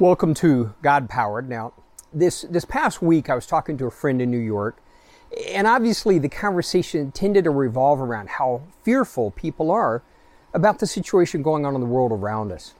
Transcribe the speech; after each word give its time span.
Welcome 0.00 0.32
to 0.34 0.74
God 0.80 1.10
Powered. 1.10 1.48
Now, 1.48 1.72
this 2.12 2.42
this 2.42 2.64
past 2.64 3.02
week 3.02 3.28
I 3.28 3.34
was 3.34 3.46
talking 3.46 3.76
to 3.78 3.86
a 3.86 3.90
friend 3.90 4.22
in 4.22 4.30
New 4.30 4.38
York, 4.38 4.80
and 5.48 5.66
obviously 5.66 6.20
the 6.20 6.28
conversation 6.28 7.10
tended 7.10 7.42
to 7.42 7.50
revolve 7.50 8.00
around 8.00 8.28
how 8.28 8.62
fearful 8.84 9.32
people 9.32 9.72
are 9.72 10.04
about 10.54 10.78
the 10.78 10.86
situation 10.86 11.42
going 11.42 11.66
on 11.66 11.74
in 11.74 11.80
the 11.80 11.86
world 11.88 12.12
around 12.12 12.52
us. 12.52 12.74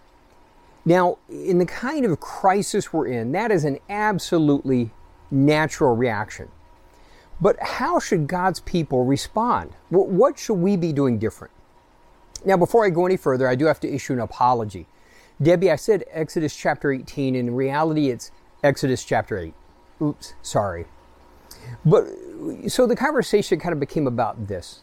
Now, 0.84 1.18
in 1.28 1.58
the 1.58 1.66
kind 1.66 2.04
of 2.04 2.20
crisis 2.20 2.92
we're 2.92 3.08
in, 3.08 3.32
that 3.32 3.50
is 3.50 3.64
an 3.64 3.80
absolutely 3.88 4.92
natural 5.28 5.96
reaction. 5.96 6.48
But 7.40 7.60
how 7.60 7.98
should 7.98 8.28
God's 8.28 8.60
people 8.60 9.04
respond? 9.04 9.72
What 9.88 10.38
should 10.38 10.54
we 10.54 10.76
be 10.76 10.92
doing 10.92 11.18
different? 11.18 11.52
Now, 12.44 12.56
before 12.56 12.84
I 12.84 12.90
go 12.90 13.06
any 13.06 13.16
further, 13.16 13.48
I 13.48 13.56
do 13.56 13.64
have 13.64 13.80
to 13.80 13.92
issue 13.92 14.12
an 14.12 14.20
apology. 14.20 14.86
Debbie, 15.40 15.70
I 15.70 15.76
said 15.76 16.04
Exodus 16.10 16.54
chapter 16.56 16.90
18. 16.90 17.34
In 17.36 17.54
reality, 17.54 18.10
it's 18.10 18.30
Exodus 18.62 19.04
chapter 19.04 19.38
8. 19.38 19.54
Oops, 20.02 20.34
sorry. 20.42 20.86
But 21.84 22.06
so 22.68 22.86
the 22.86 22.96
conversation 22.96 23.58
kind 23.60 23.72
of 23.72 23.80
became 23.80 24.06
about 24.06 24.48
this. 24.48 24.82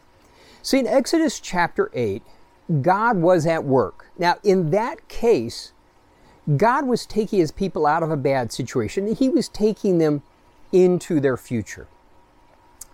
See, 0.61 0.79
in 0.79 0.87
Exodus 0.87 1.39
chapter 1.39 1.91
8, 1.93 2.23
God 2.81 3.17
was 3.17 3.45
at 3.45 3.63
work. 3.63 4.07
Now, 4.17 4.35
in 4.43 4.71
that 4.71 5.07
case, 5.07 5.73
God 6.57 6.85
was 6.87 7.05
taking 7.05 7.39
his 7.39 7.51
people 7.51 7.85
out 7.85 8.03
of 8.03 8.11
a 8.11 8.17
bad 8.17 8.51
situation. 8.51 9.13
He 9.15 9.29
was 9.29 9.49
taking 9.49 9.97
them 9.97 10.23
into 10.71 11.19
their 11.19 11.37
future. 11.37 11.87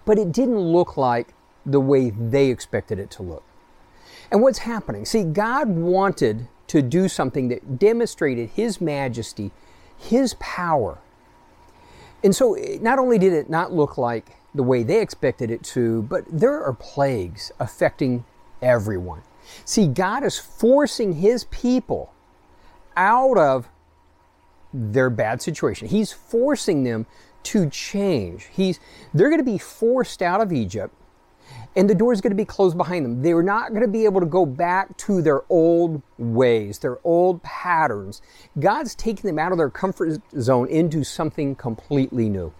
But 0.05 0.17
it 0.17 0.31
didn't 0.31 0.59
look 0.59 0.97
like 0.97 1.33
the 1.65 1.79
way 1.79 2.09
they 2.09 2.49
expected 2.49 2.97
it 2.97 3.11
to 3.11 3.23
look. 3.23 3.43
And 4.31 4.41
what's 4.41 4.59
happening? 4.59 5.05
See, 5.05 5.23
God 5.23 5.69
wanted 5.69 6.47
to 6.71 6.81
do 6.81 7.09
something 7.09 7.49
that 7.49 7.77
demonstrated 7.77 8.51
His 8.51 8.79
majesty, 8.79 9.51
His 9.97 10.35
power. 10.35 10.99
And 12.23 12.33
so, 12.33 12.53
eh, 12.53 12.77
not 12.79 12.97
only 12.97 13.19
did 13.19 13.33
it 13.33 13.49
not 13.49 13.73
look 13.73 13.97
like 13.97 14.37
the 14.55 14.63
way 14.63 14.81
they 14.83 15.01
expected 15.01 15.51
it 15.51 15.63
to, 15.63 16.03
but 16.03 16.23
there 16.31 16.63
are 16.63 16.71
plagues 16.71 17.51
affecting 17.59 18.23
everyone. 18.61 19.21
See, 19.65 19.85
God 19.85 20.23
is 20.23 20.39
forcing 20.39 21.15
His 21.15 21.43
people 21.43 22.13
out 22.95 23.37
of 23.37 23.67
their 24.73 25.09
bad 25.09 25.41
situation. 25.41 25.89
He's 25.89 26.13
forcing 26.13 26.85
them 26.85 27.05
to 27.43 27.69
change. 27.69 28.47
He's, 28.49 28.79
they're 29.13 29.29
going 29.29 29.41
to 29.41 29.51
be 29.51 29.57
forced 29.57 30.21
out 30.21 30.39
of 30.39 30.53
Egypt 30.53 30.95
and 31.75 31.89
the 31.89 31.95
door 31.95 32.11
is 32.11 32.19
going 32.19 32.31
to 32.31 32.35
be 32.35 32.45
closed 32.45 32.77
behind 32.77 33.05
them. 33.05 33.21
They're 33.21 33.43
not 33.43 33.69
going 33.69 33.81
to 33.81 33.87
be 33.87 34.05
able 34.05 34.19
to 34.19 34.25
go 34.25 34.45
back 34.45 34.95
to 34.97 35.21
their 35.21 35.41
old 35.49 36.01
ways, 36.17 36.79
their 36.79 36.99
old 37.05 37.41
patterns. 37.43 38.21
God's 38.59 38.93
taking 38.93 39.29
them 39.29 39.39
out 39.39 39.51
of 39.51 39.57
their 39.57 39.69
comfort 39.69 40.21
zone 40.39 40.67
into 40.67 41.03
something 41.03 41.55
completely 41.55 42.29
new. 42.29 42.53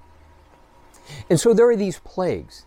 And 1.30 1.40
so 1.40 1.54
there 1.54 1.70
are 1.70 1.76
these 1.76 2.00
plagues. 2.00 2.66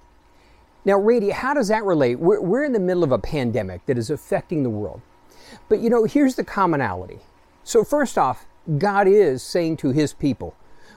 Now, 0.84 0.98
Randy, 0.98 1.30
how 1.30 1.54
does 1.54 1.68
that 1.68 1.84
relate? 1.84 2.18
We're, 2.18 2.42
we're 2.42 2.64
in 2.64 2.72
the 2.72 2.80
middle 2.80 3.04
of 3.04 3.12
a 3.12 3.18
pandemic 3.18 3.86
that 3.86 3.96
is 3.96 4.10
affecting 4.10 4.62
the 4.62 4.70
world. 4.70 5.00
But 5.70 5.80
you 5.80 5.88
know, 5.88 6.04
here's 6.04 6.34
the 6.34 6.44
commonality. 6.44 7.20
So, 7.62 7.84
first 7.84 8.18
off, 8.18 8.46
God 8.76 9.08
is 9.08 9.42
saying 9.42 9.78
to 9.78 9.92
his 9.92 10.12
people, 10.12 10.54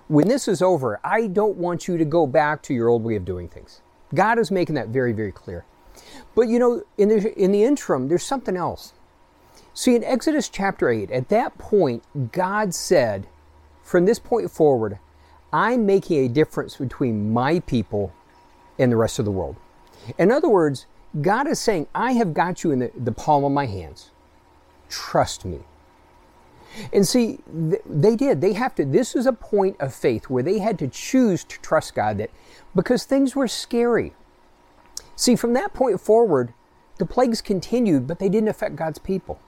when 0.10 0.28
this 0.28 0.48
is 0.50 0.62
over, 0.62 1.00
I 1.04 1.28
don't 1.28 1.58
want 1.58 1.88
you 1.88 1.98
to 1.98 2.06
go 2.06 2.28
back 2.28 2.62
to 2.64 2.74
your 2.74 2.90
old 2.90 3.04
way 3.04 3.16
of 3.16 3.24
doing 3.24 3.48
things. 3.48 3.82
God 4.14 4.40
is 4.40 4.52
making 4.52 4.76
that 4.76 4.90
very, 4.90 5.12
very 5.12 5.32
clear. 5.32 5.66
But 6.36 6.44
you 6.44 6.60
know, 6.60 6.84
in 6.98 7.10
the, 7.10 7.34
in 7.42 7.52
the 7.52 7.64
interim, 7.64 8.08
there's 8.08 8.24
something 8.24 8.56
else. 8.56 8.94
See, 9.74 9.96
in 9.96 10.04
Exodus 10.04 10.50
chapter 10.50 10.90
8, 10.90 11.12
at 11.12 11.30
that 11.30 11.58
point, 11.58 12.04
God 12.32 12.74
said, 12.74 13.28
from 13.84 14.06
this 14.06 14.20
point 14.20 14.50
forward, 14.52 15.00
I'm 15.54 15.86
making 15.86 16.26
a 16.26 16.28
difference 16.28 16.78
between 16.78 17.32
my 17.32 17.60
people 17.62 18.14
and 18.80 18.92
the 18.92 18.98
rest 18.98 19.20
of 19.20 19.26
the 19.26 19.32
world. 19.32 19.56
In 20.18 20.32
other 20.32 20.50
words, 20.50 20.86
God 21.22 21.48
is 21.48 21.60
saying, 21.60 21.88
I 21.96 22.14
have 22.14 22.34
got 22.34 22.64
you 22.64 22.72
in 22.72 22.80
the, 22.80 22.92
the 22.96 23.12
palm 23.12 23.44
of 23.44 23.52
my 23.52 23.66
hands. 23.66 24.12
Trust 24.90 25.46
me. 25.46 25.60
And 26.94 27.08
see, 27.08 27.40
they 27.86 28.16
did. 28.16 28.42
They 28.42 28.54
have 28.54 28.76
to. 28.76 28.86
This 28.86 29.16
is 29.16 29.26
a 29.26 29.34
point 29.34 29.78
of 29.80 29.94
faith 29.94 30.30
where 30.30 30.44
they 30.44 30.60
had 30.60 30.78
to 30.80 30.88
choose 30.88 31.44
to 31.46 31.60
trust 31.62 31.96
God 31.96 32.18
that 32.18 32.32
because 32.76 33.04
things 33.04 33.36
were 33.36 33.48
scary. 33.48 34.14
See, 35.16 35.36
from 35.36 35.54
that 35.54 35.74
point 35.74 36.00
forward, 36.00 36.54
the 36.98 37.06
plagues 37.06 37.42
continued, 37.42 38.08
but 38.08 38.20
they 38.20 38.30
didn't 38.30 38.50
affect 38.50 38.76
God's 38.76 39.00
people. 39.00 39.40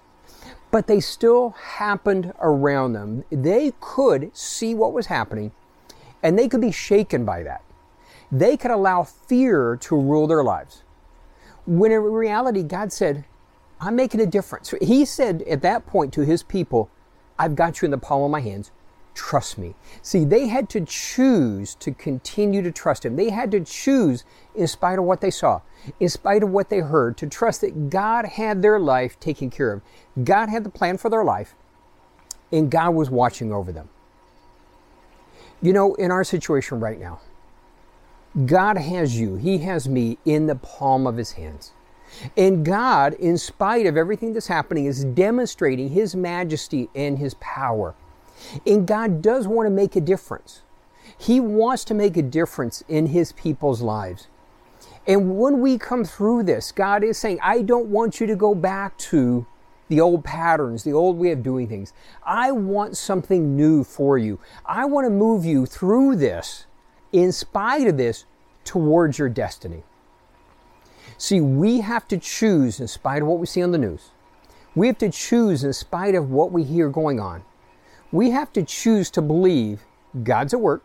But 0.71 0.87
they 0.87 0.99
still 0.99 1.51
happened 1.51 2.33
around 2.39 2.93
them. 2.93 3.23
They 3.31 3.73
could 3.79 4.35
see 4.35 4.75
what 4.75 4.93
was 4.93 5.07
happening 5.07 5.51
and 6.21 6.37
they 6.37 6.47
could 6.47 6.61
be 6.61 6.71
shaken 6.71 7.25
by 7.25 7.43
that. 7.43 7.63
They 8.31 8.57
could 8.57 8.71
allow 8.71 9.03
fear 9.03 9.77
to 9.81 9.95
rule 9.95 10.27
their 10.27 10.43
lives. 10.43 10.83
When 11.65 11.91
in 11.91 12.01
reality, 12.01 12.63
God 12.63 12.91
said, 12.91 13.25
I'm 13.79 13.95
making 13.95 14.19
a 14.19 14.25
difference. 14.25 14.73
He 14.81 15.05
said 15.05 15.43
at 15.43 15.61
that 15.61 15.87
point 15.87 16.13
to 16.13 16.21
his 16.21 16.43
people, 16.43 16.89
I've 17.39 17.55
got 17.55 17.81
you 17.81 17.85
in 17.85 17.91
the 17.91 17.97
palm 17.97 18.21
of 18.21 18.29
my 18.29 18.41
hands. 18.41 18.69
Trust 19.15 19.57
me. 19.57 19.75
See, 20.01 20.23
they 20.23 20.47
had 20.47 20.69
to 20.69 20.81
choose 20.81 21.73
to 21.75 21.91
continue 21.91 22.61
to 22.61 22.71
trust 22.71 23.05
him. 23.05 23.15
They 23.15 23.29
had 23.29 23.49
to 23.51 23.61
choose, 23.61 24.23
in 24.53 24.67
spite 24.67 24.99
of 24.99 25.05
what 25.05 25.21
they 25.21 25.31
saw, 25.31 25.61
in 25.99 26.09
spite 26.09 26.43
of 26.43 26.51
what 26.51 26.69
they 26.69 26.79
heard, 26.79 27.17
to 27.17 27.27
trust 27.27 27.61
that 27.61 27.89
God 27.89 28.25
had 28.25 28.61
their 28.61 28.79
life 28.79 29.19
taken 29.19 29.49
care 29.49 29.71
of. 29.71 29.81
God 30.23 30.49
had 30.49 30.63
the 30.63 30.69
plan 30.69 30.97
for 30.97 31.09
their 31.09 31.23
life, 31.23 31.55
and 32.51 32.69
God 32.69 32.91
was 32.91 33.09
watching 33.09 33.51
over 33.51 33.71
them. 33.71 33.89
You 35.61 35.73
know, 35.73 35.95
in 35.95 36.11
our 36.11 36.23
situation 36.23 36.79
right 36.79 36.99
now, 36.99 37.19
God 38.45 38.77
has 38.77 39.19
you, 39.19 39.35
He 39.35 39.59
has 39.59 39.89
me 39.89 40.17
in 40.23 40.47
the 40.47 40.55
palm 40.55 41.07
of 41.07 41.17
His 41.17 41.33
hands. 41.33 41.71
And 42.35 42.65
God, 42.65 43.13
in 43.13 43.37
spite 43.37 43.85
of 43.85 43.97
everything 43.97 44.33
that's 44.33 44.47
happening, 44.47 44.85
is 44.85 45.05
demonstrating 45.05 45.89
His 45.89 46.15
majesty 46.15 46.89
and 46.95 47.17
His 47.17 47.35
power. 47.35 47.95
And 48.65 48.87
God 48.87 49.21
does 49.21 49.47
want 49.47 49.67
to 49.67 49.71
make 49.71 49.95
a 49.95 50.01
difference. 50.01 50.61
He 51.17 51.39
wants 51.39 51.83
to 51.85 51.93
make 51.93 52.17
a 52.17 52.21
difference 52.21 52.83
in 52.87 53.07
His 53.07 53.31
people's 53.33 53.81
lives. 53.81 54.27
And 55.07 55.37
when 55.37 55.59
we 55.59 55.77
come 55.77 56.03
through 56.05 56.43
this, 56.43 56.71
God 56.71 57.03
is 57.03 57.17
saying, 57.17 57.39
I 57.41 57.61
don't 57.61 57.87
want 57.87 58.19
you 58.19 58.27
to 58.27 58.35
go 58.35 58.53
back 58.53 58.97
to 58.99 59.45
the 59.87 59.99
old 59.99 60.23
patterns, 60.23 60.83
the 60.83 60.93
old 60.93 61.17
way 61.17 61.31
of 61.31 61.41
doing 61.41 61.67
things. 61.67 61.93
I 62.23 62.51
want 62.51 62.95
something 62.95 63.55
new 63.57 63.83
for 63.83 64.17
you. 64.17 64.39
I 64.65 64.85
want 64.85 65.05
to 65.05 65.09
move 65.09 65.45
you 65.45 65.65
through 65.65 66.17
this, 66.17 66.67
in 67.11 67.31
spite 67.31 67.87
of 67.87 67.97
this, 67.97 68.25
towards 68.63 69.17
your 69.17 69.29
destiny. 69.29 69.83
See, 71.19 71.41
we 71.41 71.81
have 71.81 72.07
to 72.07 72.17
choose 72.17 72.79
in 72.79 72.87
spite 72.87 73.21
of 73.21 73.27
what 73.27 73.39
we 73.39 73.45
see 73.45 73.61
on 73.61 73.73
the 73.73 73.77
news. 73.77 74.11
We 74.73 74.87
have 74.87 74.97
to 74.99 75.09
choose 75.09 75.65
in 75.65 75.73
spite 75.73 76.15
of 76.15 76.31
what 76.31 76.53
we 76.53 76.63
hear 76.63 76.87
going 76.87 77.19
on. 77.19 77.43
We 78.09 78.29
have 78.29 78.53
to 78.53 78.63
choose 78.63 79.11
to 79.11 79.21
believe 79.21 79.81
God's 80.23 80.53
at 80.53 80.61
work. 80.61 80.81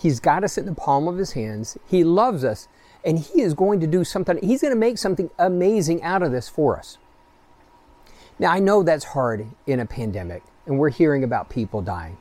He's 0.00 0.18
got 0.18 0.44
us 0.44 0.56
in 0.56 0.64
the 0.64 0.74
palm 0.74 1.06
of 1.06 1.18
His 1.18 1.32
hands. 1.32 1.76
He 1.86 2.04
loves 2.04 2.42
us, 2.42 2.68
and 3.04 3.18
He 3.18 3.42
is 3.42 3.52
going 3.52 3.80
to 3.80 3.86
do 3.86 4.02
something. 4.02 4.38
He's 4.42 4.62
going 4.62 4.72
to 4.72 4.80
make 4.80 4.96
something 4.96 5.28
amazing 5.38 6.02
out 6.02 6.22
of 6.22 6.32
this 6.32 6.48
for 6.48 6.78
us. 6.78 6.96
Now, 8.38 8.52
I 8.52 8.60
know 8.60 8.82
that's 8.82 9.04
hard 9.04 9.46
in 9.66 9.78
a 9.78 9.84
pandemic, 9.86 10.42
and 10.64 10.78
we're 10.78 10.88
hearing 10.88 11.22
about 11.22 11.50
people 11.50 11.82
dying. 11.82 12.16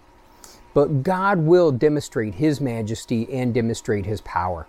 But 0.74 1.04
God 1.04 1.40
will 1.40 1.72
demonstrate 1.72 2.36
His 2.36 2.60
majesty 2.60 3.32
and 3.32 3.54
demonstrate 3.54 4.06
His 4.06 4.20
power. 4.20 4.68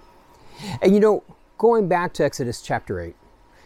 And 0.81 0.95
you 0.95 1.01
know, 1.01 1.25
going 1.61 1.87
back 1.87 2.15
to 2.15 2.25
Exodus 2.25 2.63
chapter 2.63 2.99
8, 2.99 3.15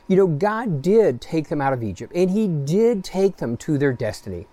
you 0.09 0.17
know, 0.17 0.27
God 0.27 0.83
did 0.83 1.21
take 1.21 1.49
them 1.49 1.61
out 1.61 1.73
of 1.73 1.85
Egypt 1.85 2.13
and 2.13 2.29
He 2.29 2.49
did 2.49 3.05
take 3.05 3.37
them 3.37 3.57
to 3.59 3.79
their 3.79 3.93
destiny. 3.93 4.49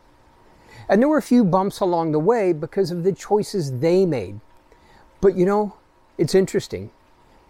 And 0.88 1.02
there 1.02 1.09
were 1.09 1.18
a 1.18 1.24
few 1.24 1.44
bumps 1.44 1.80
along 1.80 2.12
the 2.12 2.19
way 2.19 2.54
because 2.54 2.92
of 2.92 3.04
the 3.04 3.12
choices 3.12 3.80
they 3.80 4.06
made. 4.06 4.39
But 5.21 5.36
you 5.36 5.48
know, 5.48 5.75
it's 6.19 6.36
interesting. 6.36 6.92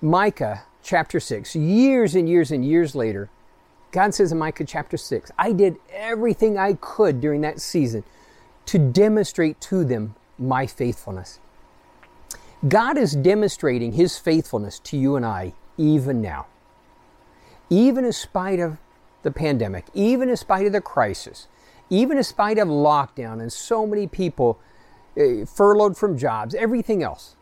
Micah 0.02 0.64
chapter 0.82 1.20
6, 1.20 1.58
years 1.58 2.16
and 2.16 2.30
years 2.30 2.52
and 2.52 2.64
years 2.64 2.96
later, 2.96 3.30
God 3.92 4.14
says 4.14 4.32
in 4.32 4.38
Micah 4.38 4.64
chapter 4.64 4.96
6, 4.96 5.30
I 5.38 5.52
did 5.52 5.76
everything 5.92 6.58
I 6.58 6.78
could 6.80 7.20
during 7.20 7.42
that 7.42 7.60
season 7.60 8.06
to 8.68 8.80
demonstrate 8.80 9.60
to 9.62 9.84
them 9.84 10.16
my 10.40 10.68
faithfulness. 10.68 11.40
God 12.66 12.98
is 12.98 13.14
demonstrating 13.14 13.92
His 13.92 14.18
faithfulness 14.18 14.80
to 14.80 14.96
you 14.96 15.18
and 15.18 15.26
I 15.26 15.54
even 15.78 16.22
now. 16.22 16.48
Even 17.70 18.06
in 18.06 18.14
spite 18.14 18.60
of 18.60 18.78
the 19.24 19.32
pandemic, 19.32 19.86
even 19.94 20.30
in 20.30 20.38
spite 20.38 20.66
of 20.66 20.74
the 20.74 20.82
crisis, 20.82 21.48
even 21.90 22.18
in 22.18 22.24
spite 22.24 22.58
of 22.58 22.68
lockdown 22.68 23.42
and 23.42 23.52
so 23.52 23.86
many 23.86 24.08
people 24.08 24.60
uh, 25.18 25.46
furloughed 25.46 25.98
from 25.98 26.18
jobs, 26.18 26.56
everything 26.56 27.04
else. 27.04 27.36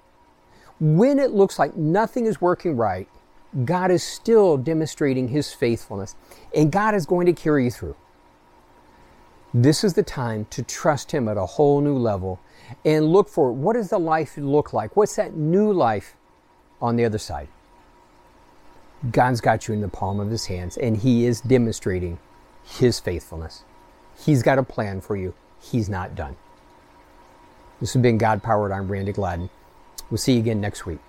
When 0.79 1.19
it 1.19 1.31
looks 1.31 1.59
like 1.59 1.75
nothing 1.75 2.25
is 2.25 2.41
working 2.41 2.75
right, 2.75 3.07
God 3.65 3.91
is 3.91 4.03
still 4.03 4.57
demonstrating 4.57 5.29
His 5.29 5.53
faithfulness, 5.53 6.15
and 6.55 6.71
God 6.71 6.95
is 6.95 7.05
going 7.05 7.25
to 7.25 7.33
carry 7.33 7.65
you 7.65 7.71
through. 7.71 7.95
This 9.53 9.83
is 9.83 9.93
the 9.93 10.03
time 10.03 10.45
to 10.51 10.63
trust 10.63 11.11
Him 11.11 11.27
at 11.27 11.37
a 11.37 11.45
whole 11.45 11.81
new 11.81 11.97
level 11.97 12.39
and 12.85 13.07
look 13.07 13.27
for 13.27 13.51
what 13.51 13.73
does 13.73 13.89
the 13.89 13.99
life 13.99 14.37
look 14.37 14.73
like? 14.73 14.95
What's 14.95 15.15
that 15.15 15.35
new 15.35 15.73
life 15.73 16.15
on 16.81 16.95
the 16.95 17.05
other 17.05 17.17
side? 17.17 17.49
God's 19.11 19.41
got 19.41 19.67
you 19.67 19.73
in 19.73 19.81
the 19.81 19.87
palm 19.87 20.19
of 20.19 20.29
His 20.29 20.47
hands, 20.47 20.77
and 20.77 20.97
He 20.97 21.25
is 21.25 21.41
demonstrating 21.41 22.19
His 22.63 22.99
faithfulness. 22.99 23.63
He's 24.17 24.43
got 24.43 24.57
a 24.57 24.63
plan 24.63 25.01
for 25.01 25.15
you. 25.15 25.33
He's 25.61 25.89
not 25.89 26.15
done. 26.15 26.35
This 27.79 27.93
has 27.93 28.01
been 28.01 28.17
God 28.17 28.43
Powered. 28.43 28.71
I'm 28.73 28.91
Randy 28.91 29.13
Gladden. 29.13 29.49
We'll 30.09 30.17
see 30.17 30.33
you 30.33 30.39
again 30.39 30.59
next 30.59 30.85
week. 30.85 30.99